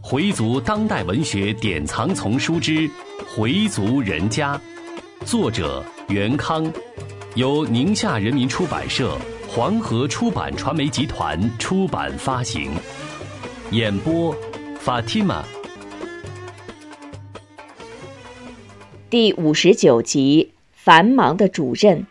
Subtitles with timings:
[0.00, 2.72] 回族当代文学典藏丛书之
[3.26, 4.56] 《回族人家》，
[5.24, 6.72] 作者袁康，
[7.34, 9.18] 由宁夏人民出版社、
[9.48, 12.70] 黄河出版传媒集团出版发行。
[13.72, 14.32] 演播
[14.84, 15.42] ：Fatima。
[19.10, 22.06] 第五十九集：繁忙的主任。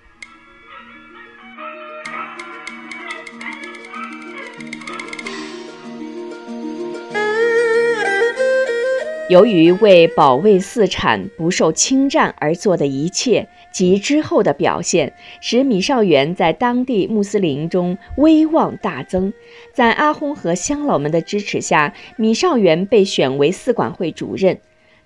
[9.27, 19.33] 由于为保卫寺产不受侵占而做的一切及之后的表现，使米少元在当地穆斯林中威望大增。
[19.73, 24.59] 在阿訇和乡老们的支持下，米少元被选为寺管会主任。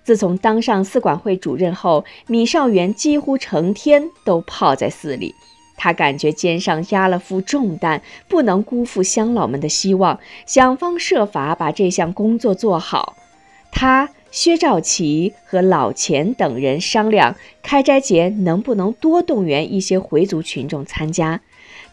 [0.04, 5.34] 自从当上寺管会主任后，米少元几乎成天都泡在寺里。
[5.78, 13.16] 他感觉肩上压了副重担，不能辜负乡老们的希望，想方设法把这项工作做好。
[13.72, 21.40] 他、薛兆奇和老钱等人商量，开斋节能不能多动员一些回族群众参加。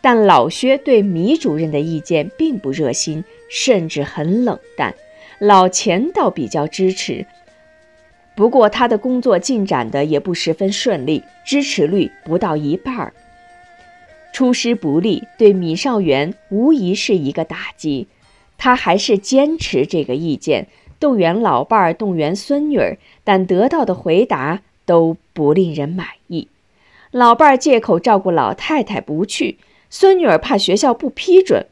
[0.01, 4.93] 但老薛对米主任的意见并不热心，甚至很冷淡。
[5.39, 7.25] 老钱倒比较支持，
[8.35, 13.13] 不过他的工作进展的也不十分顺利，支持率不到一半儿。
[14.33, 18.07] 出师不利，对米少元无疑是一个打击。
[18.59, 20.67] 他还是坚持这个意见。
[20.99, 26.47] 动员老伴儿，动员孙女儿，但得到的回答都不令人满意。
[27.11, 29.57] 老伴儿借口照顾老太太不去，
[29.89, 31.67] 孙女儿怕学校不批准。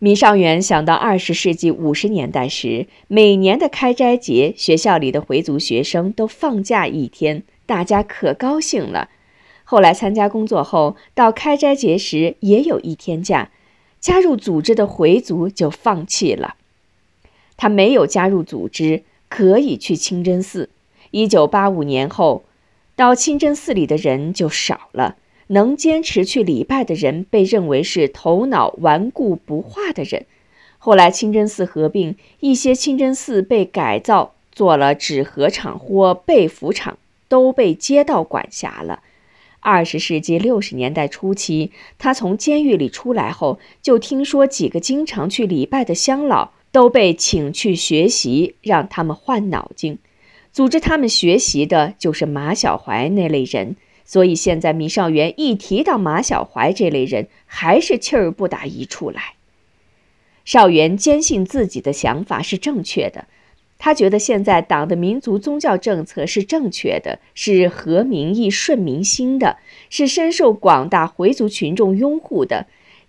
[0.00, 9.08] 米尚元想到二十世纪五十年代时，每年的开斋节，学校里的回族学生都放假一天，大家可高兴了。
[9.64, 13.50] 后来参加工作后，到开斋节时也有一天假，
[13.98, 16.54] 加入组织的回族就放弃了。
[17.58, 20.70] 他没有加入组织，可以去清真寺。
[21.10, 22.44] 一九八五年后，
[22.96, 25.16] 到清真寺里的人就少了。
[25.48, 30.26] 能坚持去礼拜的人被认为是头脑顽固不化的人。
[30.76, 39.02] 后来清真寺合并，一些清真寺被改造做了纸盒厂或被服厂，都被街道管辖了。
[39.60, 46.52] 二十世纪六十年代初期，他从监狱里出来后，就听说几个经常去礼拜的乡老。
[46.78, 49.98] 都被请去学习，让他们换脑筋。
[50.52, 53.74] 组织他们学习的就是马小怀那类人，
[54.04, 59.34] 所以现在米少元一提到马小怀这类人，还是气儿不打一处来。
[60.44, 63.26] 少元坚信自己的想法是正确的，
[63.76, 69.56] 他觉得现在党的民族宗教政策是正确的，是合民意、顺民心的，
[69.90, 72.68] 是深受广大回族群众拥护的。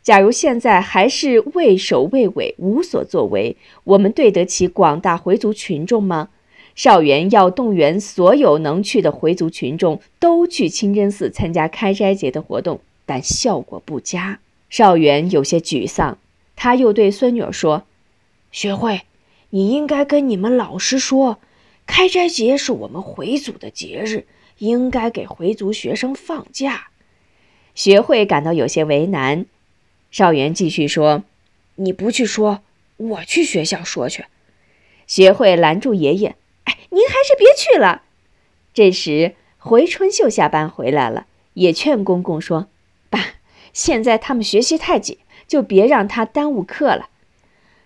[0.10, 6.30] 假如现在还是畏首畏尾、无所作为，我们对得起广大回族群众吗？
[6.74, 14.40] 少元要动员所有能去的回族群众都去清真寺参加开斋节的活动，但效果不佳。
[14.72, 16.18] 少元有些沮丧，
[16.56, 17.84] 他又对孙女儿说
[18.52, 19.02] ：“学会，
[19.52, 21.38] 你应该跟你们老师说，
[21.86, 24.26] 开斋节是我们回族的节日，
[24.58, 26.88] 应该给回族学生放假。”
[27.76, 29.46] 学会感到有些为难。
[30.12, 31.24] 少元继续说
[31.76, 32.62] ：“你不去说，
[32.98, 34.26] 我去学校说去。”
[35.06, 38.04] 学会拦住爷爷：“哎，您还是别去了。”
[38.74, 42.68] 这时，回春秀下班回来了，也劝公公说
[43.10, 43.20] ：“爸，
[43.74, 47.10] 现在他们学习太紧，就别让他耽误课了。”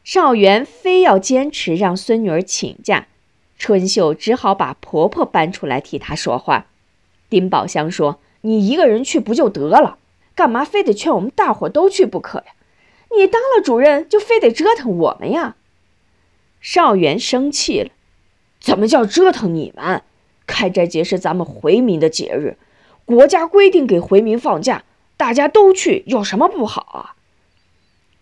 [0.03, 3.07] 少元非要坚持让孙女儿请假，
[3.57, 6.67] 春秀只好把婆婆搬出来替她说话。
[7.29, 9.97] 丁宝香说：“你一个人去不就得了？”
[10.35, 12.45] 干嘛非得劝我们大伙都去不可呀？
[13.15, 15.55] 你当了主任就非得折腾我们呀？
[16.59, 17.89] 少元生气了，
[18.59, 20.01] 怎么叫折腾你们？
[20.47, 22.57] 开斋节是咱们回民的节日，
[23.05, 24.83] 国家规定给回民放假，
[25.15, 27.15] 大家都去有什么不好啊？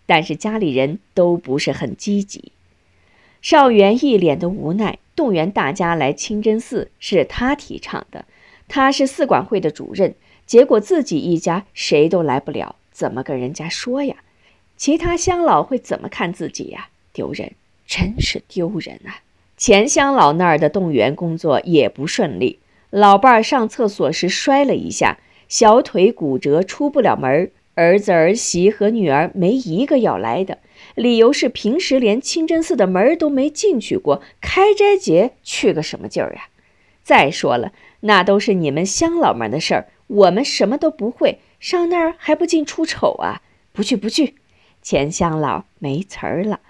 [0.04, 2.52] 但是家里人都不是很积极。
[3.40, 8.26] 少元一脸的无奈，动员大家来清真寺是他提倡的，
[8.68, 10.14] 他是寺管会的主任。
[10.52, 14.16] 结果自己一家谁都来不了，怎么跟人家说呀？
[14.76, 16.88] 其他乡老会怎么看自己呀？
[17.14, 17.52] 丢人，
[17.86, 19.24] 真是丢人啊！
[19.56, 22.58] 钱乡老那儿的动员工作也不顺利，
[22.90, 25.16] 老伴儿上厕所时摔了一下，
[25.48, 27.50] 小腿骨折，出不了门。
[27.74, 30.58] 儿子儿媳和女儿没一个要来的，
[30.94, 36.48] 理由是平时连清真寺的门都没进去过，开斋节去个什么劲儿呀？
[37.02, 39.86] 再说了，那都是你们乡老们的事儿。
[40.12, 43.40] 我们什么都不会，上那儿还不进出丑啊？
[43.72, 44.34] 不去不去，
[44.82, 46.60] 钱乡老没词儿了。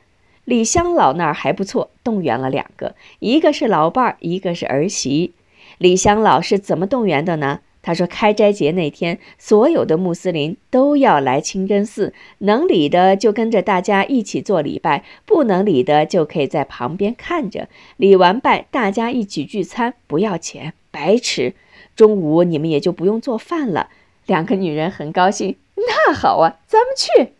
[0.44, 5.32] 李香老那儿还不错，动员了两个，一个是老伴儿，一个是儿媳。
[5.78, 7.60] 李香老是怎么动员的呢？
[7.84, 17.68] 他说：“开斋节那天，所有的穆斯林都要来清真寺，能礼的就跟着大家一起做礼拜，不能礼的就可以在旁边看着。
[17.96, 21.54] 礼完拜，大家一起聚餐，不要钱，白吃。
[21.96, 23.88] 中午你们也就不用做饭了。”
[24.26, 27.32] 两个女人很高兴，那好啊，咱们去。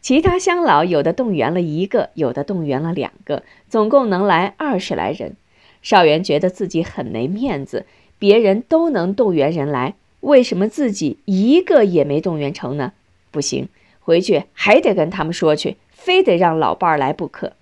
[0.00, 5.36] 其他乡老有的动员了一个，有的动员了两个，总共能来二十来人。
[5.82, 7.84] 少元觉得自己很没面子。
[8.18, 12.92] 别人都能动员人来，为什么自己一个也没动员成呢？
[13.30, 13.68] 不行，
[14.00, 17.52] 回去还得跟他们说去，非得让老伴儿来不可。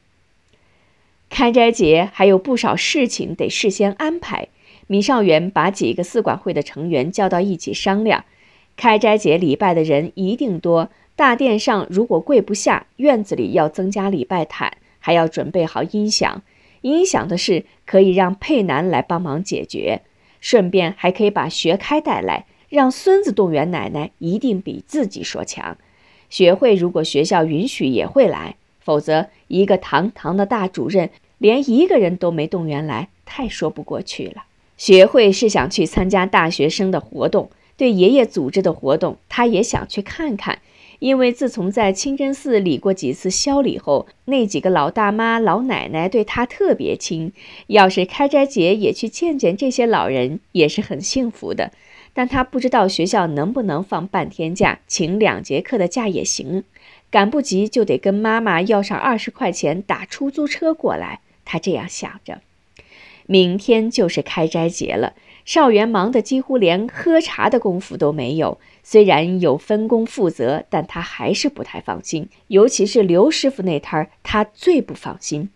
[1.29, 4.49] 开斋节还有不少事情得事先安排。
[4.89, 8.25] 米少元把几个寺管会的成员叫到一起商量。
[8.77, 16.43] 开斋节礼拜的人一定多，大殿上如果跪不下，院子里要增加礼拜毯，还要准备好音响。
[16.81, 20.03] 音响的事可以让佩南来帮忙解决。
[20.41, 25.77] 顺便还可以把学开带来，让孙子动员奶奶，一定比自己说强。
[26.31, 34.45] 学会如果学校允许也会来，否则一个堂堂的大主任连一个人都没动员来，太说不过去了。
[34.79, 40.61] 学会是想去参加大学生的活动，对爷爷组织的活动，他也想去看看。
[41.01, 47.33] 因为自从在清真寺礼过几次宵礼后，那几个老大妈、老奶奶对他特别亲。
[47.69, 51.71] 要是开斋节也去见见这些老人，也是很幸福的。
[52.13, 56.65] 但他不知道学校能不能放半天假，请两节课的假也行。
[57.11, 61.21] 赶不及就得跟妈妈要上二十块钱打出租车过来。
[61.45, 62.41] 他这样想着，
[63.31, 65.13] 明天就是开斋节了。
[65.45, 68.59] 少元忙得几乎连喝茶的功夫都没有。
[68.83, 72.29] 虽然有分工负责，但他还是不太放心。
[72.47, 75.51] 尤其是刘师傅那摊儿，他最不放心。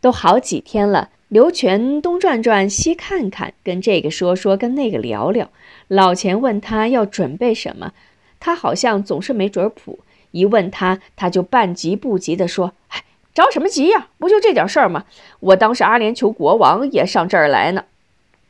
[0.00, 5.50] 都好几天了，刘全东转转西看看，跟这个说说，跟那个聊聊。
[5.86, 7.92] 老钱问他要准备什么，
[8.40, 10.00] 他好像总是没准谱。
[10.32, 13.02] 一问他，他就半急不急地说：“哎，
[13.44, 14.08] 着什么急呀？
[14.18, 15.04] 不就这点事儿吗？
[15.40, 17.84] 我当时阿联酋国王也上这儿来呢。”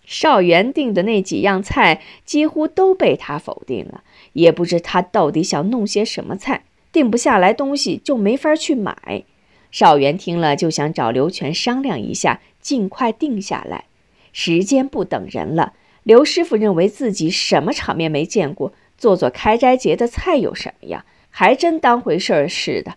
[0.07, 4.03] 少元订的那几样菜几乎都被他否定了，
[4.33, 9.25] 也不知他到底想弄些什么菜，定不下来东西就没法去买。
[9.71, 13.85] 少元听了就想找刘全商量一下，尽快定下来。
[14.33, 15.75] 时间不等人了。
[16.05, 21.05] 刘师傅认为自己什么场面没见过，做做开斋节的菜有什么呀？
[21.29, 22.95] 还真当回事儿似的。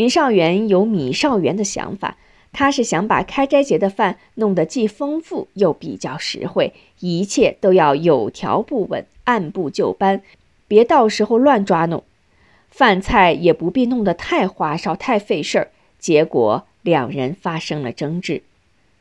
[0.00, 2.16] 米少元有米少元的想法。
[2.52, 10.22] 他是想把开斋节的饭弄得既丰富又比较实惠，一切都要有条不紊、按部就班，
[10.66, 12.02] 别到时候乱抓弄。
[12.70, 15.70] 饭菜也不必弄得太花哨、太费事儿。
[15.98, 18.42] 结果两人发生了争执。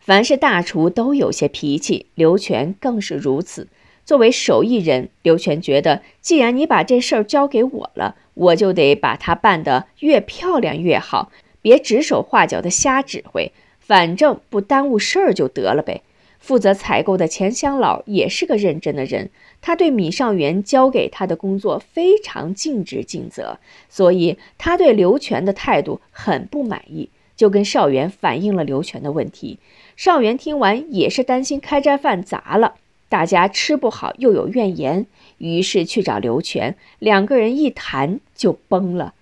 [0.01, 3.69] 凡是大厨都有些脾气，刘全更是如此。
[4.09, 11.31] 作为手艺人，刘全觉得，既然你把这事儿交给我了，我就得把它办得越漂亮越好。
[11.61, 16.01] 别指手画脚的瞎指挥，反正不耽误事儿就得了呗。
[16.39, 19.29] 负责采购的钱香老也是个认真的人，
[19.61, 23.59] 他对米尚元交给他的工作非常尽职尽责，
[23.89, 29.59] 所以他对刘全的态度很不满意，就跟少元反映了刘全的问题。
[29.95, 32.73] 少元听完也是担心开斋饭砸了，
[33.09, 35.05] 大家吃不好又有怨言，
[35.39, 39.13] 于是去找刘全，两个人一谈就崩了。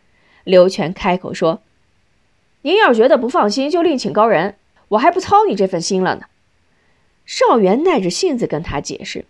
[0.43, 1.61] 刘全开口说。
[2.63, 4.55] 您要是觉得不放心，就另请高人，
[4.89, 6.25] 我还不操你这份心了呢。
[7.25, 9.25] 少元耐着性子跟他解释：“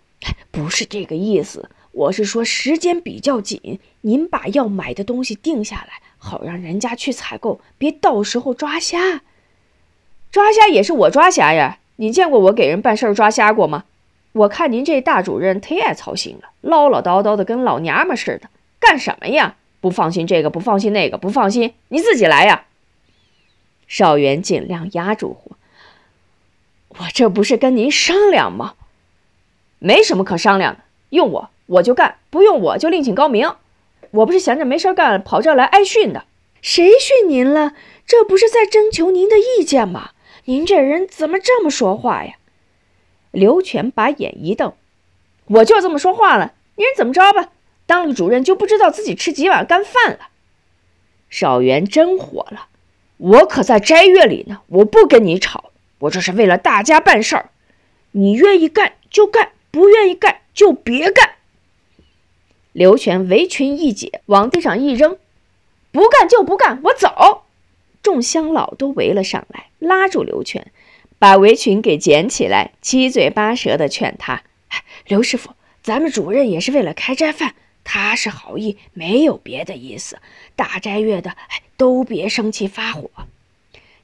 [0.49, 9.21] 不是这个意思，我是说时间比较紧，您把要买的东西定下来，好让人家去采购，别到时候抓瞎。
[10.31, 11.77] 抓瞎也是我抓瞎呀！
[11.97, 13.83] 你见过我给人办事儿抓瞎过吗？
[14.37, 19.55] 我看您这大主任忒爱操心了，唠唠叨叨的跟老娘们似的，干什么呀？
[19.79, 22.65] 不放心这个，不放心那个，不放心，你自己来呀！”
[23.87, 25.55] 少元尽量压住火，
[26.89, 28.73] 我这不是跟您商量吗？
[29.79, 30.79] 没什么可商量的，
[31.09, 33.55] 用我我就干，不用我就另请高明。
[34.11, 36.25] 我不是闲着没事干跑这来挨训的。
[36.61, 37.73] 谁训您了？
[38.05, 40.11] 这不是在征求您的意见吗？
[40.45, 42.33] 您这人怎么这么说话呀？
[43.31, 44.73] 刘全把眼一瞪，
[45.45, 47.49] 我就这么说话了，您怎么着吧？
[47.85, 50.29] 当了主任就不知道自己吃几碗干饭了？
[51.29, 52.67] 少元真火了。
[53.17, 57.49] 我可在斋月里呢，我不跟你吵，我这是为了大家办事儿。
[58.11, 61.31] 你愿意干就干，不愿意干就别干。
[62.73, 65.17] 刘全围裙一解，往地上一扔，
[65.91, 67.43] 不干就不干，我走。
[68.03, 70.71] 众乡老都围了上来，拉住刘全，
[71.19, 74.43] 把围裙给捡起来，七嘴八舌的劝他
[75.07, 80.19] ：“刘师傅，咱们主任也是为了开斋饭，他是好意，没有别的意思。
[80.55, 81.35] 大斋月的，
[81.75, 83.09] 都别生气发火。”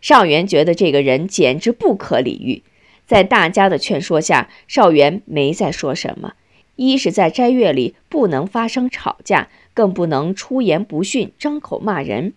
[0.01, 2.63] 少元觉得这个人简直不可理喻，
[3.05, 6.33] 在大家的劝说下，少元没再说什么。
[6.75, 12.33] 一是，在斋月里不能发生吵架，更不能出言不逊、张口骂人。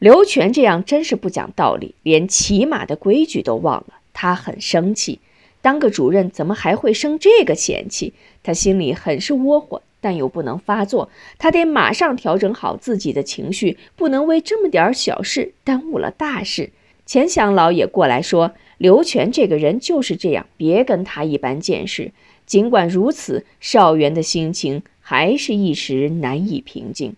[0.00, 4.00] 刘全这样真是不讲道理，连起码的规矩都忘了。
[4.14, 5.20] 他很生气，
[5.60, 8.14] 当个主任怎么还会生这个嫌弃？
[8.42, 11.10] 他心里很是窝火，但又不能发作。
[11.36, 16.70] 他得马上调整好自己的情绪，不能为这么点小事耽误了大事。
[17.04, 22.12] 钱祥老也过来说：“刘全这个人就是这样，别跟他一般见识。”
[22.46, 27.14] 尽管如此，少元的心情还是一时难以平静。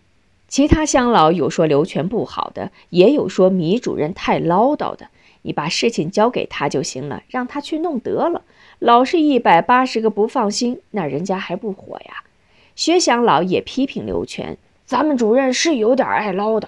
[0.53, 5.07] 其他乡老有说刘全不好的，也有说米主任太唠叨的。
[5.41, 8.43] 你把事情交给他就行了，让他去弄得了。
[8.77, 12.23] 老是一百八十个不放心，那人家还不火呀？
[12.75, 16.67] 薛乡老也批评刘全，咱们主任是有点爱唠叨，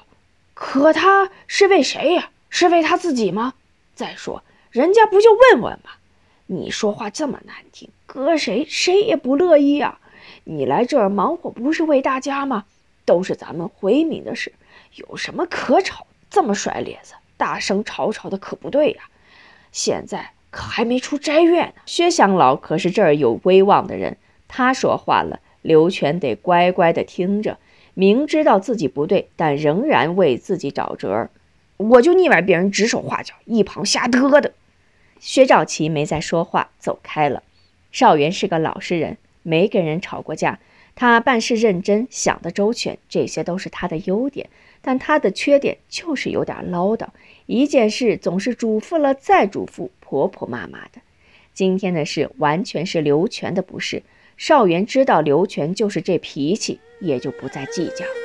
[0.56, 2.32] 可他是为谁呀？
[2.50, 3.54] 是为他自己吗？
[3.94, 5.92] 再说人家不就问问吗？
[6.48, 10.00] 你说话这么难听，搁谁谁也不乐意呀。
[10.46, 12.66] 你来这儿忙活不是为大家吗？
[13.06, 14.52] 都是咱们回民的事，
[14.96, 16.08] 有什么可吵？
[16.30, 19.04] 这么甩咧子，大声吵吵的可不对呀！
[19.72, 21.74] 现在可还没出斋月呢。
[21.86, 27.58] 薛乡老可是这儿有威望的人，他说话了，刘全得乖乖的听着。
[27.94, 31.30] 明知道自己不对，但仍然为自己找辙。
[31.78, 34.52] 我就腻歪别人指手画脚，一旁瞎嘚嘚。
[35.20, 37.44] 薛兆琪没再说话，走开了。
[37.92, 40.60] 少元是个老实人，没跟人吵过架。
[40.96, 44.50] 他办事认真，想得周全，这些都是他的优点。
[44.82, 47.08] 但他的缺点就是有点唠叨，
[47.48, 51.02] 一件事总是嘱咐了再嘱咐，婆婆妈妈的。
[51.54, 54.04] 今天的事完全是刘全的不是。
[54.38, 58.25] 少元知道刘全就是这脾气，也就不再计较。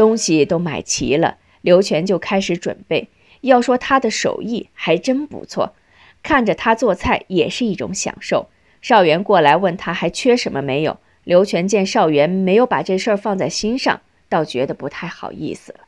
[0.00, 3.08] 东西都买齐了，刘全就开始准备。
[3.42, 5.74] 要说他的手艺还真不错，
[6.22, 8.48] 看着他做菜也是一种享受。
[8.80, 15.80] 少元过来问他还缺什么没有，刘全见少元没有把这事儿放在心上，倒觉得不太好意思了。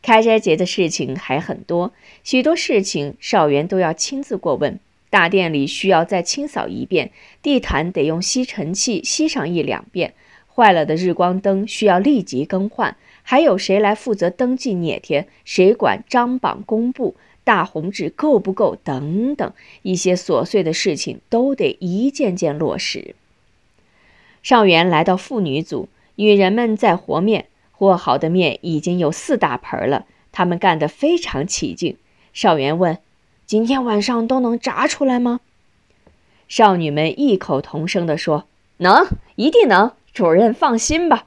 [0.00, 4.80] 开斋节的事情还很多，许多事情少元都要亲自过问。
[5.10, 7.10] 大殿里需要再清扫一遍，
[7.42, 10.14] 地毯得用吸尘器吸上一两遍，
[10.54, 12.96] 坏了的日光灯需要立即更换。
[13.26, 15.26] 还有谁来负责登记捏贴？
[15.44, 17.16] 谁管张榜公布？
[17.42, 18.76] 大红纸够不够？
[18.84, 19.52] 等等，
[19.82, 23.14] 一些琐碎的事情都得一件件落实。
[24.42, 31.96] 少元来到妇女组，女人们在和面，和好的面已经有四大盆了，她们干得非常起劲。
[32.34, 32.98] 少元问
[33.46, 35.40] ：“今天晚上都能炸出来吗？”
[36.46, 38.44] 少女们异口同声地说
[38.78, 41.26] ：“能，一定能，主任放心吧。”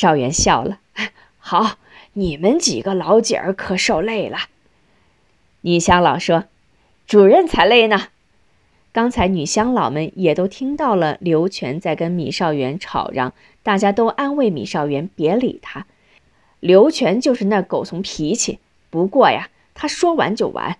[0.00, 0.80] 少元笑了，
[1.36, 1.76] 好，
[2.14, 4.38] 你们几个老姐儿可受累了。
[5.60, 6.44] 女乡老说
[7.06, 8.08] ：“主任才累呢。”
[8.92, 15.84] 刚才女乡老们也都听到了刘全在跟米少元吵嚷，大家都安慰米少元别理他。
[16.60, 20.78] 刘全就是那狗怂脾气，不过呀，他说完就完，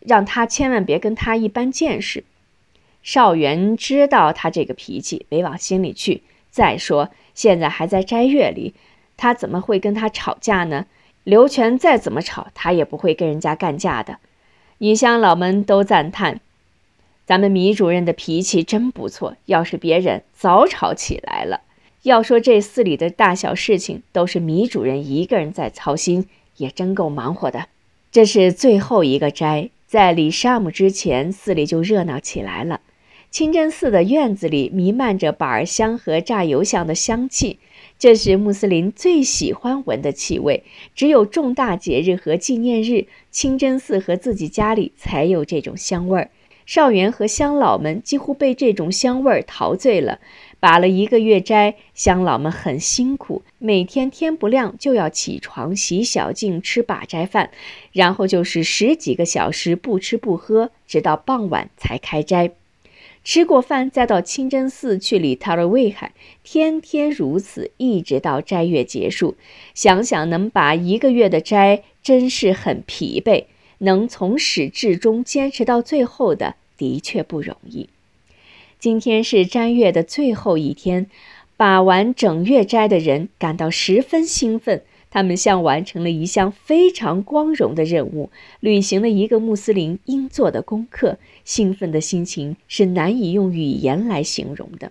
[0.00, 2.24] 让他千万别跟他一般见识。
[3.02, 6.22] 少元知道他这个脾气，没往心里去。
[6.50, 7.10] 再说。
[7.34, 8.74] 现在还在斋月里，
[9.16, 10.86] 他怎么会跟他吵架呢？
[11.24, 14.18] 刘全再怎么吵，他也不会跟人家干架的。
[14.78, 16.40] 女乡老们都赞叹
[17.24, 21.62] ：“咱们米主任的脾气真不错，要是别人早吵起来了。”
[22.02, 27.68] 要说这寺里的大小事情都是米主任一个人在操心，也真够忙活的。
[28.12, 32.80] 这是最后一个斋，在李沙姆之前，寺里就热闹起来了。
[33.34, 37.58] 清真寺的院子里弥漫着板儿香和榨油香的香气，
[37.98, 40.62] 这是穆斯林最喜欢闻的气味。
[40.94, 46.30] 只有重大节日和纪念日，清真寺和自己家里才有这种香味儿。
[46.64, 50.20] 少元和乡老们几乎被这种香味儿陶醉了。
[50.60, 57.50] 把了一个月斋，乡老们很辛苦，每天天不亮就要起床洗小净，吃把斋饭，
[57.90, 62.52] 然后就是十几个小时不吃不喝，直到傍晚才开斋。
[63.24, 66.12] 吃过饭再到清真寺去礼塔尔卫海，
[66.42, 69.34] 天天如此，一直到斋月结束。
[69.72, 73.46] 想想能把一个月的斋，真是很疲惫。
[73.78, 77.88] 能从始至终坚持到最后的，的确不容易。
[78.78, 81.06] 今天是斋月的最后一天，
[81.56, 84.82] 把完整月斋的人感到十分兴奋。
[85.14, 91.18] 他们像完成了一项非常光荣的任务，履行了一个穆斯林应做的功课。
[91.44, 94.90] 兴奋的心情是难以用语言来形容的。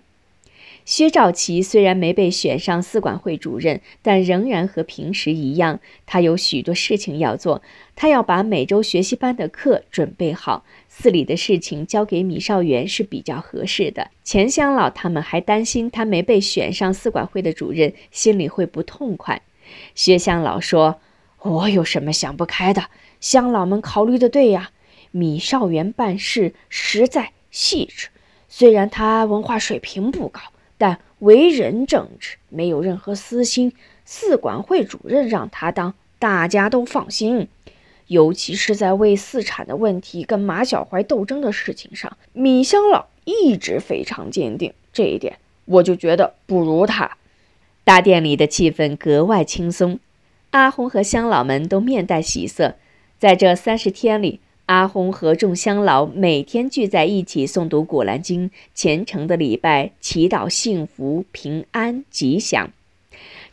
[0.86, 7.60] 薛兆琪虽然没被选上四管会主任，但仍然和平时一样，他有许多事情要做。
[7.94, 14.08] 他要把每周学习班的课准备好，寺里的事情交给米少元是比较合适的。
[14.22, 19.42] 钱乡老他们还担心他没被选上四管会的主任，心里会不痛快。
[19.94, 21.00] 薛乡老说
[21.42, 22.84] ：“我有什么想不开的？
[23.20, 24.70] 乡老们考虑的对呀。
[25.10, 28.08] 米少元办事实在细致，
[28.48, 30.40] 虽然他文化水平不高，
[30.76, 33.72] 但为人正直，没有任何私心。
[34.04, 37.48] 四管会主任让他当，大家都放心。
[38.08, 44.74] 尤其是在为四产的问题跟马小怀斗争的事情上，米乡老一直非常坚定。
[44.92, 47.16] 这一点，我就觉得不如他。”
[47.84, 49.98] 大殿里的气氛格外轻松，
[50.52, 52.76] 阿红和乡老们都面带喜色。
[53.18, 62.70] 在这三十天里，阿红和众乡老每天聚在一起诵读《古兰经》，虔诚的礼拜，祈祷幸福、平安、吉祥。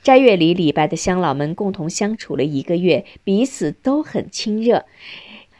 [0.01, 4.85] 斋月里礼拜的乡老们共同相处了一个月，彼此都很亲热。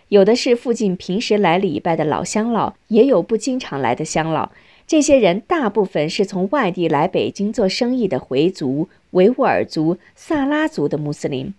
[0.08, 4.50] 有的是附近平时来礼拜的老乡老，也有不经常来的乡老。
[4.92, 11.54] 这些人大部分是从外地来北京做生意的回族、维吾尔族、萨拉族的穆斯林。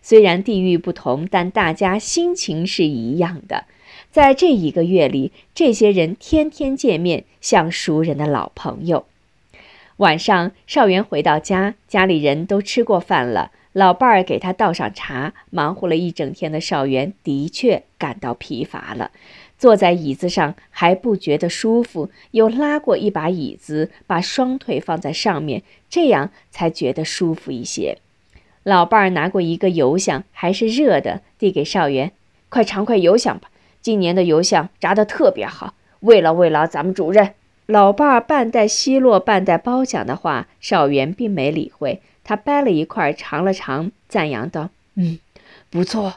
[0.00, 3.64] 虽然地域不同，但大家心情是一样的。
[4.12, 9.06] 在这一个月里，这些人天天见面，像熟人的老朋友。
[9.96, 13.50] 晚上，少元回到家，家里人都吃过饭了。
[13.72, 15.34] 老伴儿给他倒上茶。
[15.50, 19.10] 忙活了一整天的少元的确感到疲乏了。
[19.58, 27.96] 坐在椅子上还不觉得舒服，又拉过一把椅子，把双腿放在上面，这样才觉得舒服一些。
[28.62, 32.12] 老伴儿拿过一个油香，还是热的，递给少元
[32.50, 33.48] ：“快尝块油香吧，
[33.80, 37.32] 今年的油香炸得特别好，慰劳慰劳咱们主任。”
[37.64, 42.02] 老伴儿半带奚落，半带褒奖的话，少元并没理会。
[42.22, 45.18] 他掰了一块尝了尝，赞扬道：“嗯，
[45.70, 46.16] 不错。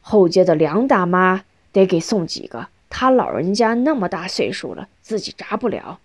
[0.00, 1.44] 后街的梁大妈。”
[1.74, 5.98] 得给送几个，他老人家那么大岁数了，自己炸不了。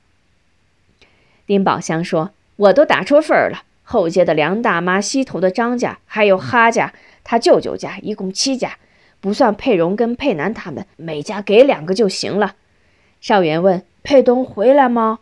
[1.46, 6.92] 丁宝香说：“我都打出份儿了，后街的梁大妈、西头的张家，还有哈家，
[7.24, 8.78] 他舅舅家，一共七家，
[9.22, 12.56] 不算佩荣跟佩南他们，每家给两个就行了。”
[13.22, 15.20] 少元问：“佩东回来吗？”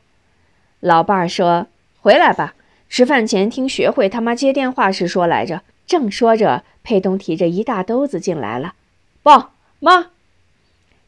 [0.80, 1.67] 老伴儿说
[1.99, 2.56] ：“回来吧，
[2.88, 8.75] 吃饭前听学会他妈接电话时说来着。”正说着，佩东提着一大兜子进来了，
[9.21, 9.51] 爸
[9.82, 10.12] 妈。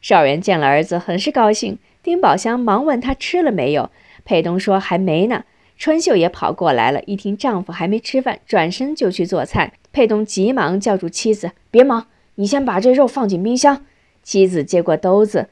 [0.00, 1.78] 少元见了儿子，很是高兴。
[2.02, 3.90] 丁宝香忙问他吃了没有，
[4.24, 5.44] 佩东说还没呢。
[5.76, 9.72] 春秀也跑过来了，一听丈夫还没吃饭，转身就去做菜。
[9.92, 13.84] 佩东急忙叫住妻子：“别忙，你先把这肉放进冰箱。”
[14.22, 15.48] 妻子接过兜子，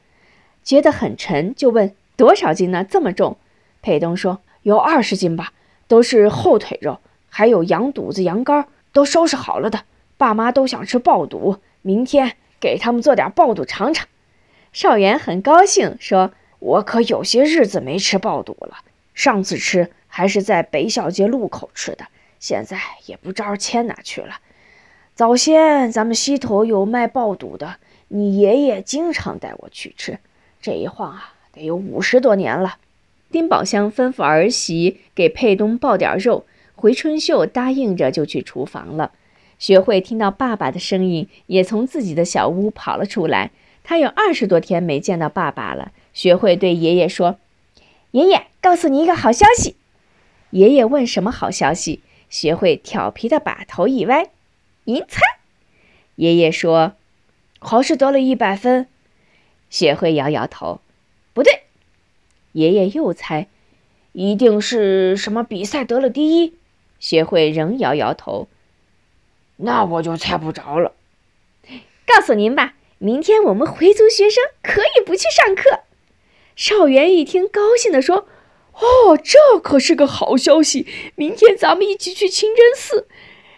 [0.63, 2.85] 觉得很沉，就问：“多少斤呢？
[2.85, 3.39] 这么重？”
[3.81, 5.53] 佩东说：“有二十斤吧，
[5.87, 9.85] 都是后腿肉，还有羊肚子、羊肝，都收拾好了的。
[10.19, 14.07] 爸妈都想吃爆肚，明天给他们做点爆肚尝尝。”
[14.73, 18.79] 少元很高兴，说：“我可有些日子没吃爆肚了。
[19.15, 22.07] 上次吃还是在北小街路口吃的，
[22.39, 24.41] 现在也不知道迁哪去了。
[25.15, 27.77] 早先咱们西头有卖爆肚的，
[28.09, 30.19] 你爷爷经常带我去吃。
[30.61, 32.77] 这一晃啊，得有五十多年了。”
[33.31, 39.13] 丁宝香吩咐儿媳给佩东爆点肉，回春秀答应着就去厨房了。
[39.59, 43.51] 学会听到爸爸的声音，也从自己的小屋跑了出来。
[43.88, 45.92] 他有二十多天没见到爸爸了。
[46.12, 47.38] 学会对爷爷说
[48.12, 49.77] ：“爷爷，告诉你一个好消息。”
[50.53, 54.29] 爷爷问：“什么好消息？”学会调皮的把头一歪
[54.85, 55.22] ：“您猜。”
[56.16, 56.96] 爷爷说
[57.61, 58.88] ：“考试得了一百分。”
[59.70, 60.83] 学会摇摇头
[61.33, 61.62] ：“不对。”
[62.53, 63.46] 爷爷又猜
[64.12, 66.53] ：“一定是什么比赛得了第一。”
[67.01, 68.48] 学会仍摇摇头
[69.57, 70.92] ：“那我就猜不着了。”
[72.07, 72.74] 告诉您吧。
[72.99, 75.81] 明天我们回族学生可以不去上课。
[76.57, 78.27] 少元一听，高兴地说
[78.75, 80.87] ：“哦，这可是个好消息！
[81.15, 83.07] 明天咱们一起去清真寺。”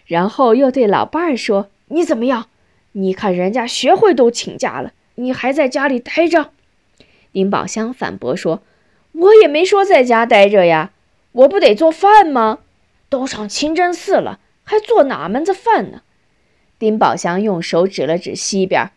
[0.05, 2.49] 然后又对老伴儿说：“你怎么样？
[2.93, 6.51] 你看人家学会都请假了，你还在家里待着。”
[7.33, 8.61] 丁宝香反驳说
[9.13, 10.91] ：“我也没说在家待着呀，
[11.33, 12.59] 我不得做饭吗？
[13.09, 16.03] 都上清真寺了，还做哪门子饭呢？
[16.79, 18.91] 丁宝祥用手指了指西边，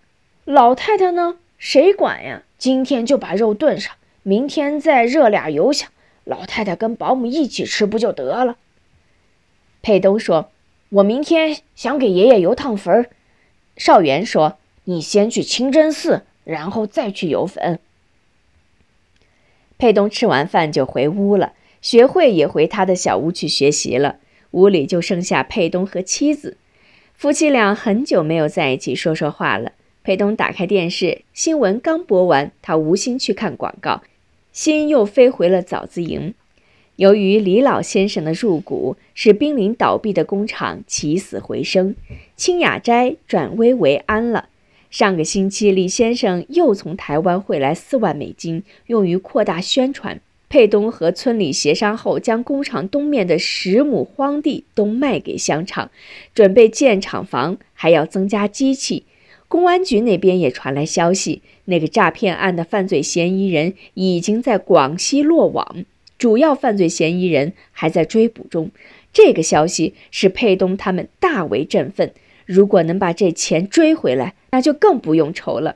[0.46, 1.38] 老太太呢？
[1.58, 2.44] 谁管呀？
[2.58, 5.90] 今天就把肉炖上，明天再热俩油香，
[6.26, 8.58] 老太太跟保姆一起吃不就得了？
[9.82, 10.52] 佩东说
[10.92, 13.10] ：“我明天想给爷爷游趟坟。”
[13.78, 17.80] 少元说：“你先去清真寺，然后再去游坟。”
[19.80, 24.18] 佩东吃完饭就回屋了，学会也回他的小屋去学习了。
[24.52, 26.58] 屋里就剩下佩东和妻子，
[27.14, 29.72] 夫妻俩很久没有在一起说说话了。
[30.04, 34.04] 佩东打开电视，新闻刚播完，他无心去看广告，
[34.52, 36.34] 心又飞回了枣子营。
[36.98, 41.96] 由于李老先生的入股，使濒临倒闭的工厂起死回生，
[42.36, 44.50] 清雅斋转危为安了。
[44.92, 50.20] 上个星期，李先生又从台湾汇来四万美金，用于扩大宣传。
[50.50, 55.90] 佩东和村里协商后，将工厂东面的十亩荒地都卖给乡厂，
[56.36, 59.06] 准备建厂房，还要增加机器。
[59.54, 65.86] 公安局那边也传来消息，那个诈骗案的犯罪嫌疑人已经在广西落网，
[66.18, 68.72] 主要犯罪嫌疑人还在追捕中。
[69.14, 72.12] 这个消息使佩东他们大为振奋。
[72.48, 75.76] 如果能把这钱追回来，那就更不用愁了。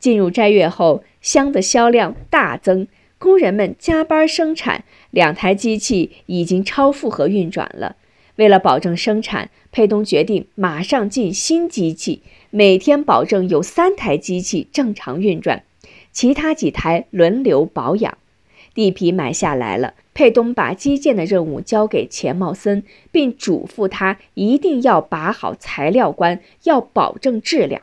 [0.00, 7.96] 进入斋月后，香的销量大增，工人们加班生产，两台机器已经超负荷运转了。
[8.36, 12.22] 为了保证生产，佩东决定马上进新机器，
[12.56, 15.64] 每天保证有三台机器正常运转，
[16.10, 18.16] 其他几台轮流保养。
[18.72, 19.92] 地皮买下来了。
[20.14, 27.82] 佩东把基建的任务交给钱茂森，并嘱咐他一定要把好材料关，要保证质量。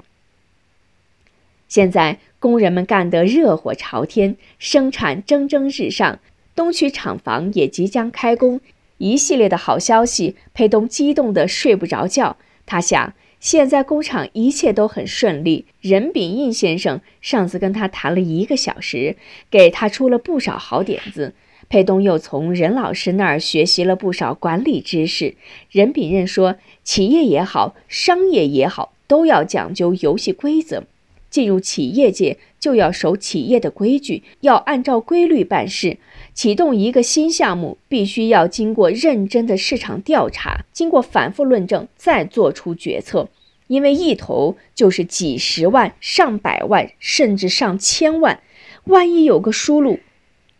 [1.67, 6.17] 现在工人们干得热火朝天，生产蒸蒸日上，
[6.55, 8.59] 东区厂房也即将开工，
[8.97, 12.37] 一系列的好消息，佩东激动得睡不着觉。
[12.65, 15.65] 他想，现在工厂一切都很顺利。
[15.81, 19.17] 任炳印先生上次跟他谈了一个小时，
[19.51, 21.33] 给他出了不少好点子。
[21.67, 25.35] 佩东又从任老师那儿学习了不少管理知识。
[25.69, 30.85] 任炳任说：“企业也好，商业也好，都要讲究游戏规则。
[31.29, 35.97] 进入企业界就要守企业的规矩，要按照规律办事。
[36.35, 43.29] 启动一个新项目，必须要经过认真的市场调查，经过反复论证，再做出决策。
[43.67, 48.41] 因为一投就是几十万、上百万，甚至上千万，
[48.85, 49.97] 万一有个疏漏。”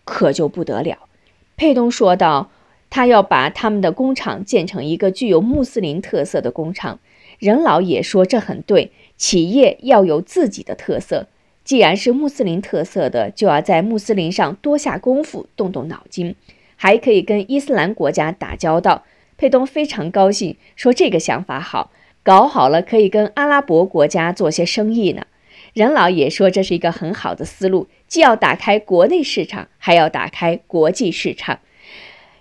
[0.06, 1.08] 可就不得了，
[1.56, 2.52] 佩东说道
[2.90, 7.00] ：“他要把他们的工厂建成一个具有穆斯林特色的工厂。”
[7.40, 11.28] 任老也说这很对，企业要有自己的特色。
[11.66, 16.36] 既然是穆斯林特色的，就要在穆斯林上多下功夫，动动脑筋，
[16.76, 19.04] 还可以跟伊斯兰国家打交道。
[19.38, 21.92] 佩东非常高兴，说这个想法好，
[22.24, 25.26] 搞好了可以跟阿拉伯国家做些生意呢。
[25.74, 27.88] 任老也说这是一个很好的思路。
[28.08, 31.60] 既要打开国内市场，还要打开国际市场，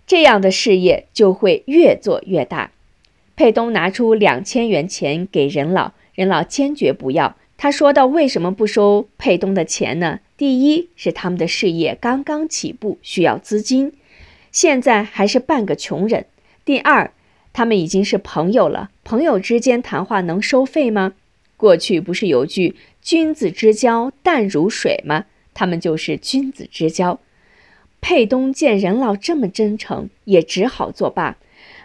[0.06, 2.70] 这样的事业就会越做越大。
[3.34, 7.36] 佩东拿出两千元钱给任老，任老坚决不要。
[7.56, 10.20] 他说道：“为什么不收佩东的钱呢？
[10.36, 13.92] 第一是他们的事业刚刚起步，需要资金，
[14.50, 16.24] 现在还是半个穷人；
[16.64, 17.12] 第二，
[17.52, 21.12] 他们已经是朋友了，朋友之间谈话能收费吗？
[21.56, 27.20] 过去不是有句‘君子之交淡如水’吗？”他们就是君子之交。
[28.00, 31.36] 佩东见任老这么真诚，也只好作罢。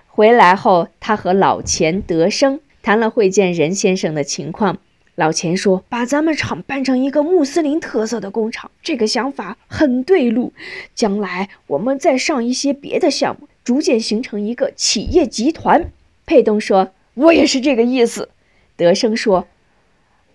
[0.07, 4.79] 回来后，他和老钱德生谈了会见任先生的情况。
[5.13, 10.53] 老钱说：“把咱们厂办成一个穆斯林特色的工厂，这个想法很对路。
[10.95, 15.91] 将来我们再上一些别的项目，逐渐形成一个企业集团。”
[16.25, 18.29] 佩东说：“我也是这个意思。”
[18.77, 19.47] 德生说。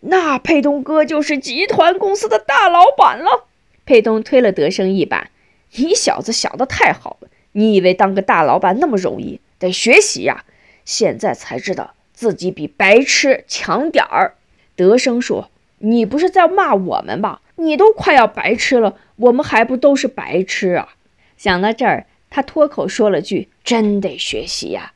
[0.05, 3.47] 那佩东哥就是集团公司的大老板了。
[3.87, 5.31] 佩东推了德生一把
[5.77, 9.41] ：“你小子想的太好了，你以为当个大老板那么容易？
[9.61, 10.45] 得学习呀！
[10.85, 14.35] 现在才知道自己比白痴强点儿。”
[14.75, 17.41] 德生说：“你不是在骂我们吧？
[17.55, 20.95] 你都快要白痴了，我们还不都是白痴啊？”
[21.39, 24.95] 想到这儿，他脱口说了句：“真得学习呀。”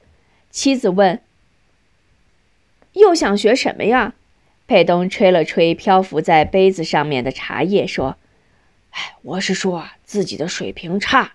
[0.50, 1.20] 妻子问
[2.96, 4.14] ：“又想学什么呀？”
[4.66, 8.16] 佩东吹了吹漂浮在杯子上面的茶叶，说
[8.90, 11.34] ：“哎，我是说啊，自己的水平差，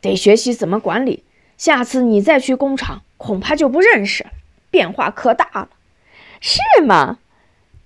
[0.00, 1.22] 得学习怎么管理。
[1.56, 4.30] 下次你再去工厂，恐怕就不认识了，
[4.70, 5.68] 变化可大了，
[6.40, 7.18] 是吗？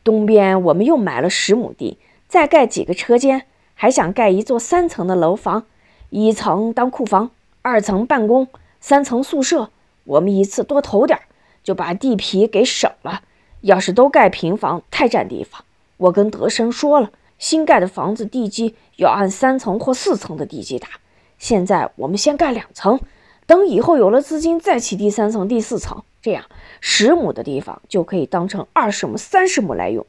[0.03, 3.45] 东边我们又买了十亩地，再盖几个车间，
[3.75, 5.67] 还想盖一座三层的楼房，
[6.09, 8.49] 一层当库房，二层办公，
[8.81, 9.71] 三层宿舍。
[10.05, 11.25] 我们一次多投点儿，
[11.63, 13.23] 就把地皮给省了。
[13.61, 15.65] 要是都盖平房，太占地方。
[15.99, 20.89] 我跟德生说了，新盖的房子地基要按三层或四层的地基打。
[21.39, 22.99] 现在我们先盖两层，
[23.47, 26.03] 等以后有了资金再起第三层、第四层。
[26.23, 26.45] 这样
[26.81, 30.07] 十亩的地方就可以当成二十亩、三十亩来用。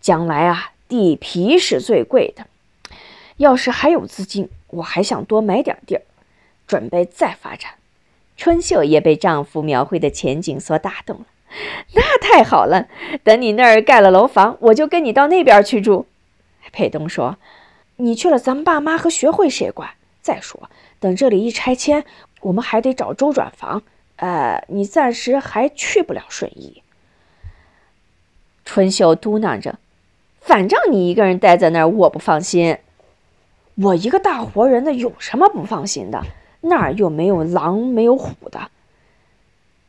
[0.00, 2.46] 将来啊，地皮是最贵的。
[3.36, 6.02] 要是还有资金，我还想多买点地儿，
[6.66, 7.72] 准备再发展。
[8.38, 11.26] 春秀也被丈夫描绘的前景所打动了。
[11.94, 12.86] 那太好了，
[13.24, 16.06] 等你那儿盖了楼房，我就跟你到那边去住。
[16.70, 17.36] 佩东说
[17.96, 19.90] ：“你去了，咱们爸妈和学会谁管？
[20.22, 20.70] 再说，
[21.00, 22.04] 等这里一拆迁，
[22.42, 23.82] 我们还得找周转房。
[24.16, 26.82] 呃，你暂时还去不了顺义。”
[28.64, 29.78] 春秀嘟囔着
[30.40, 32.78] ：“反正你一个人待在那儿，我不放心。
[33.74, 36.22] 我一个大活人的，有什么不放心的？
[36.60, 38.70] 那儿又没有狼，没有虎的，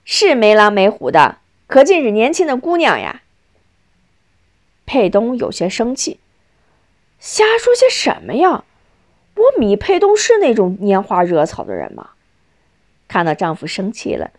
[0.03, 3.21] 是没狼没虎的。”可尽是年轻的姑娘呀。
[4.85, 6.19] 佩东有些生气，
[7.19, 8.63] 瞎说些什么呀？
[9.35, 12.09] 我米佩东是那种拈花惹草的人吗？
[13.07, 14.31] 看到丈夫生气了，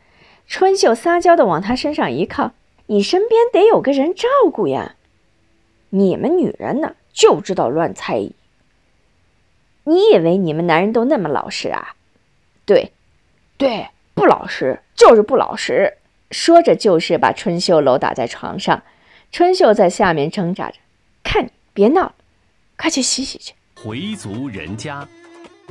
[0.46, 2.52] 春秀撒娇的往他身上一靠
[2.86, 4.96] ：“你身边得有个人照顾呀。
[5.90, 8.34] 你们女人呢，就知道乱猜疑。
[9.84, 11.94] 你以为你们男人都那么老实啊？
[12.64, 12.92] 对，
[13.56, 15.96] 对，不老实，就是不老实。”
[16.30, 18.82] 说着，就是把春秀搂打在床上。
[19.32, 20.76] 春秀在下面挣扎着
[21.24, 22.14] ：“看你，别闹了，
[22.76, 25.06] 快去洗洗去。”回族人家，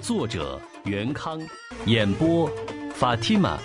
[0.02, 1.42] 作者袁康，
[1.86, 2.52] 演播
[2.94, 3.58] 法蒂玛。